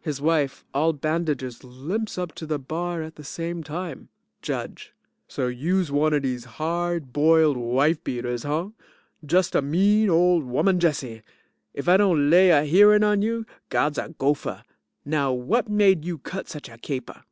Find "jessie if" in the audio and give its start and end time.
10.80-11.88